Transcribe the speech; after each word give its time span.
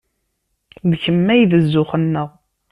D 0.89 0.91
kemm 1.03 1.27
ay 1.33 1.41
d 1.49 1.51
zzux-nneɣ. 1.63 2.29